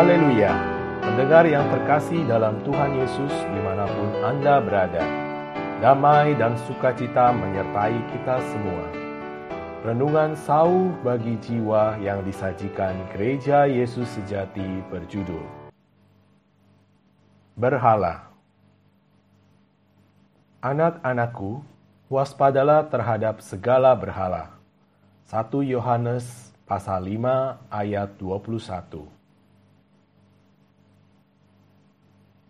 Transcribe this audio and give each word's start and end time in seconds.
Haleluya! 0.00 0.56
Pendengar 1.04 1.44
yang 1.44 1.68
terkasih 1.68 2.24
dalam 2.24 2.56
Tuhan 2.64 3.04
Yesus 3.04 3.34
di 3.52 3.60
mana 3.60 3.84
pun 3.84 4.08
Anda 4.24 4.56
berada, 4.64 5.04
damai 5.84 6.32
dan 6.40 6.56
sukacita 6.64 7.36
menyertai 7.36 8.00
kita 8.08 8.40
semua. 8.48 8.88
Renungan 9.84 10.32
sauh 10.40 10.88
bagi 11.04 11.36
jiwa 11.44 12.00
yang 12.00 12.24
disajikan 12.24 12.96
Gereja 13.12 13.68
Yesus 13.68 14.08
Sejati 14.16 14.80
berjudul 14.88 15.44
Berhala 17.60 18.24
Anak-anakku, 20.64 21.60
waspadalah 22.08 22.88
terhadap 22.88 23.44
segala 23.44 23.92
berhala. 23.92 24.48
1 25.28 25.44
Yohanes 25.60 26.56
pasal 26.64 27.04
5 27.04 27.68
ayat 27.68 28.16
21 28.16 29.19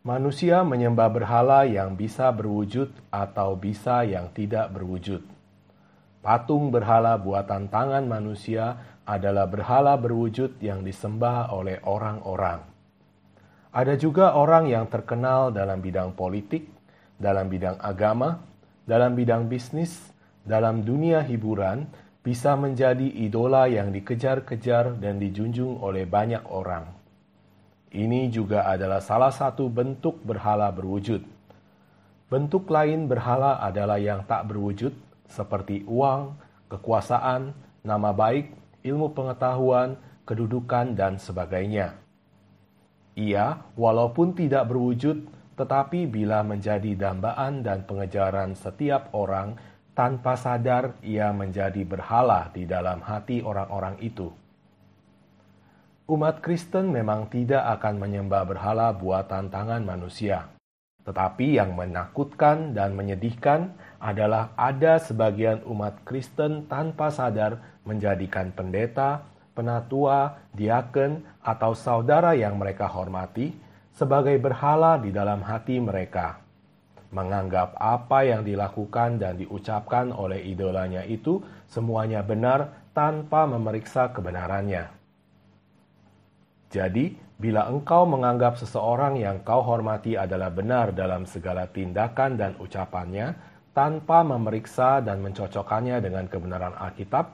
Manusia 0.01 0.65
menyembah 0.65 1.13
berhala 1.13 1.69
yang 1.69 1.93
bisa 1.93 2.33
berwujud 2.33 2.89
atau 3.13 3.53
bisa 3.53 4.01
yang 4.01 4.33
tidak 4.33 4.73
berwujud. 4.73 5.21
Patung 6.25 6.73
berhala 6.73 7.21
buatan 7.21 7.69
tangan 7.69 8.09
manusia 8.09 8.81
adalah 9.05 9.45
berhala 9.45 10.01
berwujud 10.01 10.57
yang 10.65 10.81
disembah 10.81 11.53
oleh 11.53 11.85
orang-orang. 11.85 12.65
Ada 13.77 14.01
juga 14.01 14.41
orang 14.41 14.73
yang 14.73 14.89
terkenal 14.89 15.53
dalam 15.53 15.85
bidang 15.85 16.17
politik, 16.17 16.73
dalam 17.21 17.53
bidang 17.53 17.77
agama, 17.85 18.41
dalam 18.89 19.13
bidang 19.13 19.53
bisnis, 19.53 20.17
dalam 20.49 20.81
dunia 20.81 21.21
hiburan, 21.29 21.85
bisa 22.25 22.57
menjadi 22.57 23.05
idola 23.05 23.69
yang 23.69 23.93
dikejar-kejar 23.93 24.97
dan 24.97 25.21
dijunjung 25.21 25.77
oleh 25.85 26.09
banyak 26.09 26.41
orang. 26.49 27.00
Ini 27.91 28.31
juga 28.31 28.71
adalah 28.71 29.03
salah 29.03 29.35
satu 29.35 29.67
bentuk 29.67 30.23
berhala 30.23 30.71
berwujud. 30.71 31.27
Bentuk 32.31 32.71
lain 32.71 33.11
berhala 33.11 33.59
adalah 33.59 33.99
yang 33.99 34.23
tak 34.23 34.47
berwujud, 34.47 34.95
seperti 35.27 35.83
uang, 35.91 36.39
kekuasaan, 36.71 37.51
nama 37.83 38.15
baik, 38.15 38.55
ilmu 38.87 39.11
pengetahuan, 39.11 39.99
kedudukan, 40.23 40.95
dan 40.95 41.19
sebagainya. 41.19 41.99
Ia, 43.19 43.59
walaupun 43.75 44.39
tidak 44.39 44.71
berwujud, 44.71 45.27
tetapi 45.59 46.07
bila 46.07 46.47
menjadi 46.47 46.95
dambaan 46.95 47.67
dan 47.67 47.83
pengejaran 47.83 48.55
setiap 48.55 49.11
orang, 49.19 49.59
tanpa 49.99 50.39
sadar 50.39 50.95
ia 51.03 51.35
menjadi 51.35 51.83
berhala 51.83 52.55
di 52.55 52.71
dalam 52.71 53.03
hati 53.03 53.43
orang-orang 53.43 53.99
itu 53.99 54.31
umat 56.11 56.43
Kristen 56.43 56.91
memang 56.91 57.31
tidak 57.31 57.63
akan 57.79 58.03
menyembah 58.03 58.43
berhala 58.43 58.91
buatan 58.91 59.47
tangan 59.47 59.87
manusia. 59.87 60.51
Tetapi 61.07 61.57
yang 61.57 61.79
menakutkan 61.79 62.75
dan 62.75 62.99
menyedihkan 62.99 63.71
adalah 64.03 64.51
ada 64.59 64.99
sebagian 64.99 65.63
umat 65.71 66.03
Kristen 66.03 66.67
tanpa 66.67 67.15
sadar 67.15 67.63
menjadikan 67.87 68.51
pendeta, 68.51 69.23
penatua, 69.55 70.51
diaken, 70.53 71.23
atau 71.47 71.73
saudara 71.79 72.35
yang 72.35 72.59
mereka 72.59 72.91
hormati 72.91 73.55
sebagai 73.95 74.37
berhala 74.43 74.99
di 74.99 75.15
dalam 75.15 75.41
hati 75.47 75.79
mereka. 75.79 76.43
Menganggap 77.11 77.75
apa 77.79 78.23
yang 78.27 78.43
dilakukan 78.43 79.19
dan 79.19 79.39
diucapkan 79.39 80.15
oleh 80.15 80.43
idolanya 80.47 81.03
itu 81.07 81.43
semuanya 81.67 82.23
benar 82.23 82.91
tanpa 82.95 83.47
memeriksa 83.47 84.11
kebenarannya. 84.15 85.00
Jadi, 86.71 87.19
bila 87.35 87.67
engkau 87.67 88.07
menganggap 88.07 88.55
seseorang 88.55 89.19
yang 89.19 89.43
kau 89.43 89.61
hormati 89.67 90.15
adalah 90.15 90.55
benar 90.55 90.95
dalam 90.95 91.27
segala 91.27 91.67
tindakan 91.67 92.39
dan 92.39 92.55
ucapannya, 92.63 93.35
tanpa 93.75 94.23
memeriksa 94.23 95.03
dan 95.03 95.19
mencocokkannya 95.19 95.99
dengan 95.99 96.31
kebenaran 96.31 96.79
Alkitab, 96.79 97.27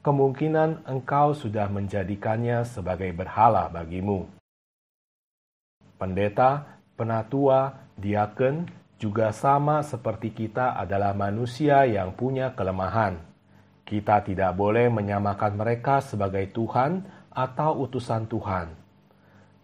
kemungkinan 0.00 0.88
engkau 0.88 1.36
sudah 1.36 1.68
menjadikannya 1.68 2.64
sebagai 2.64 3.12
berhala 3.12 3.68
bagimu. 3.68 4.24
Pendeta, 5.98 6.80
penatua, 6.94 7.92
diaken 7.98 8.70
juga 8.96 9.34
sama 9.34 9.82
seperti 9.82 10.30
kita 10.30 10.78
adalah 10.78 11.12
manusia 11.12 11.82
yang 11.84 12.14
punya 12.14 12.54
kelemahan. 12.54 13.18
Kita 13.82 14.22
tidak 14.22 14.54
boleh 14.54 14.86
menyamakan 14.92 15.58
mereka 15.58 15.98
sebagai 15.98 16.46
Tuhan 16.54 17.17
atau 17.38 17.86
utusan 17.86 18.26
Tuhan. 18.26 18.74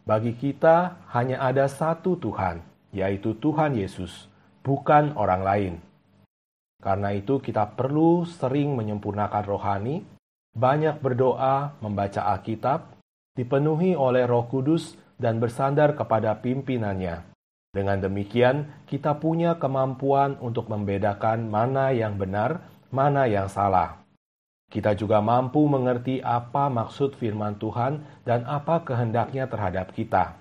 Bagi 0.06 0.38
kita 0.38 1.02
hanya 1.10 1.42
ada 1.42 1.66
satu 1.66 2.14
Tuhan, 2.14 2.62
yaitu 2.94 3.34
Tuhan 3.34 3.74
Yesus, 3.74 4.30
bukan 4.62 5.18
orang 5.18 5.42
lain. 5.42 5.74
Karena 6.78 7.10
itu 7.10 7.42
kita 7.42 7.74
perlu 7.74 8.22
sering 8.22 8.78
menyempurnakan 8.78 9.42
rohani, 9.42 10.06
banyak 10.54 11.02
berdoa, 11.02 11.74
membaca 11.82 12.30
Alkitab, 12.30 12.94
dipenuhi 13.34 13.98
oleh 13.98 14.22
Roh 14.28 14.46
Kudus 14.46 14.94
dan 15.18 15.42
bersandar 15.42 15.98
kepada 15.98 16.38
pimpinannya. 16.38 17.26
Dengan 17.74 17.98
demikian, 17.98 18.70
kita 18.86 19.18
punya 19.18 19.58
kemampuan 19.58 20.38
untuk 20.38 20.70
membedakan 20.70 21.50
mana 21.50 21.90
yang 21.90 22.14
benar, 22.14 22.62
mana 22.94 23.26
yang 23.26 23.50
salah. 23.50 24.03
Kita 24.74 24.90
juga 24.98 25.22
mampu 25.22 25.70
mengerti 25.70 26.18
apa 26.18 26.66
maksud 26.66 27.14
firman 27.14 27.54
Tuhan 27.62 28.02
dan 28.26 28.42
apa 28.42 28.82
kehendaknya 28.82 29.46
terhadap 29.46 29.94
kita. 29.94 30.34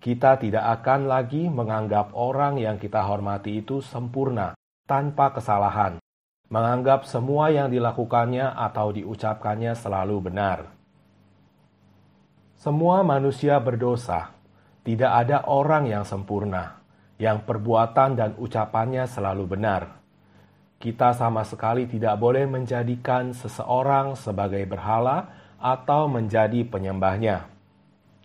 Kita 0.00 0.40
tidak 0.40 0.64
akan 0.80 1.04
lagi 1.04 1.44
menganggap 1.52 2.16
orang 2.16 2.56
yang 2.56 2.80
kita 2.80 3.04
hormati 3.04 3.60
itu 3.60 3.84
sempurna, 3.84 4.56
tanpa 4.88 5.36
kesalahan, 5.36 6.00
menganggap 6.48 7.04
semua 7.04 7.52
yang 7.52 7.68
dilakukannya 7.68 8.56
atau 8.56 8.88
diucapkannya 8.96 9.76
selalu 9.76 10.32
benar. 10.32 10.72
Semua 12.56 13.04
manusia 13.04 13.60
berdosa, 13.60 14.32
tidak 14.80 15.12
ada 15.12 15.44
orang 15.44 15.84
yang 15.84 16.08
sempurna, 16.08 16.80
yang 17.20 17.44
perbuatan 17.44 18.16
dan 18.16 18.32
ucapannya 18.40 19.04
selalu 19.04 19.44
benar 19.44 20.05
kita 20.76 21.16
sama 21.16 21.40
sekali 21.42 21.88
tidak 21.88 22.20
boleh 22.20 22.44
menjadikan 22.44 23.32
seseorang 23.32 24.12
sebagai 24.12 24.62
berhala 24.68 25.32
atau 25.56 26.04
menjadi 26.06 26.68
penyembahnya. 26.68 27.48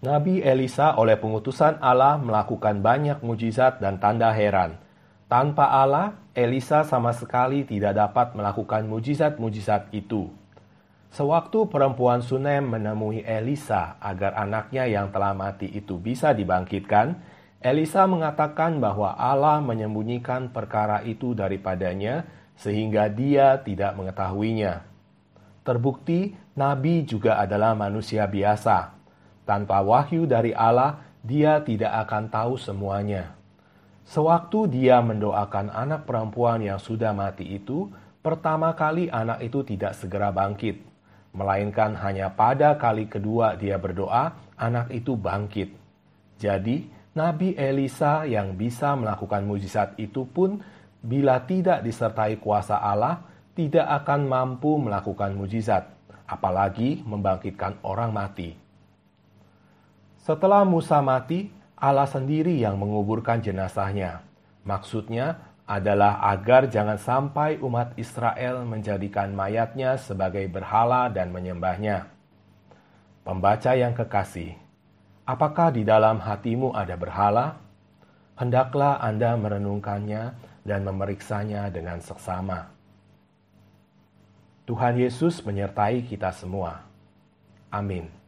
Nabi 0.01 0.41
Elisa 0.41 0.97
oleh 0.97 1.15
pengutusan 1.15 1.77
Allah 1.77 2.17
melakukan 2.17 2.81
banyak 2.81 3.21
mujizat 3.21 3.77
dan 3.79 4.01
tanda 4.01 4.33
heran. 4.33 4.81
Tanpa 5.29 5.71
Allah, 5.71 6.17
Elisa 6.35 6.83
sama 6.83 7.15
sekali 7.15 7.63
tidak 7.63 7.95
dapat 7.95 8.35
melakukan 8.35 8.83
mujizat-mujizat 8.83 9.93
itu. 9.95 10.27
Sewaktu 11.11 11.71
perempuan 11.71 12.19
Sunem 12.19 12.67
menemui 12.67 13.23
Elisa 13.23 13.95
agar 13.99 14.35
anaknya 14.35 14.87
yang 14.87 15.11
telah 15.13 15.31
mati 15.31 15.71
itu 15.71 15.95
bisa 16.01 16.35
dibangkitkan, 16.35 17.15
Elisa 17.61 18.09
mengatakan 18.09 18.81
bahwa 18.81 19.13
Allah 19.13 19.61
menyembunyikan 19.61 20.49
perkara 20.49 21.05
itu 21.05 21.37
daripadanya 21.37 22.25
sehingga 22.57 23.05
dia 23.05 23.61
tidak 23.61 23.93
mengetahuinya. 23.93 24.81
Terbukti, 25.61 26.33
Nabi 26.57 27.05
juga 27.05 27.37
adalah 27.37 27.77
manusia 27.77 28.25
biasa. 28.25 28.97
Tanpa 29.45 29.77
wahyu 29.85 30.25
dari 30.25 30.57
Allah, 30.57 31.05
dia 31.21 31.61
tidak 31.61 32.09
akan 32.09 32.33
tahu 32.33 32.57
semuanya. 32.57 33.37
Sewaktu 34.09 34.65
dia 34.65 34.97
mendoakan 35.05 35.69
anak 35.69 36.09
perempuan 36.09 36.65
yang 36.65 36.81
sudah 36.81 37.13
mati 37.13 37.45
itu, 37.45 37.93
pertama 38.25 38.73
kali 38.73 39.05
anak 39.13 39.37
itu 39.45 39.61
tidak 39.61 39.93
segera 39.93 40.33
bangkit, 40.33 40.81
melainkan 41.37 41.93
hanya 42.01 42.33
pada 42.33 42.73
kali 42.73 43.05
kedua 43.05 43.53
dia 43.53 43.77
berdoa, 43.77 44.33
anak 44.57 44.89
itu 44.89 45.13
bangkit. 45.13 45.77
Jadi, 46.41 46.89
Nabi 47.11 47.59
Elisa 47.59 48.23
yang 48.23 48.55
bisa 48.55 48.95
melakukan 48.95 49.43
mujizat 49.43 49.99
itu 49.99 50.23
pun 50.23 50.63
bila 51.03 51.43
tidak 51.43 51.83
disertai 51.83 52.39
kuasa 52.39 52.79
Allah, 52.79 53.27
tidak 53.51 53.83
akan 53.83 54.31
mampu 54.31 54.79
melakukan 54.79 55.35
mujizat, 55.35 55.91
apalagi 56.23 57.03
membangkitkan 57.03 57.83
orang 57.83 58.15
mati. 58.15 58.55
Setelah 60.21 60.63
Musa 60.63 61.01
mati, 61.01 61.51
Allah 61.75 62.05
sendiri 62.05 62.55
yang 62.61 62.77
menguburkan 62.77 63.41
jenazahnya. 63.41 64.21
Maksudnya 64.61 65.41
adalah 65.65 66.21
agar 66.29 66.69
jangan 66.69 67.01
sampai 67.01 67.57
umat 67.57 67.97
Israel 67.97 68.61
menjadikan 68.63 69.33
mayatnya 69.33 69.97
sebagai 69.97 70.45
berhala 70.45 71.09
dan 71.09 71.33
menyembahnya. 71.33 72.05
Pembaca 73.25 73.73
yang 73.73 73.97
kekasih, 73.97 74.60
apakah 75.31 75.71
di 75.71 75.87
dalam 75.87 76.19
hatimu 76.19 76.75
ada 76.75 76.99
berhala? 76.99 77.55
Hendaklah 78.35 78.99
Anda 78.99 79.39
merenungkannya 79.39 80.23
dan 80.67 80.83
memeriksanya 80.83 81.71
dengan 81.71 82.03
seksama. 82.03 82.67
Tuhan 84.67 84.99
Yesus 84.99 85.41
menyertai 85.43 86.03
kita 86.03 86.35
semua. 86.35 86.83
Amin. 87.71 88.20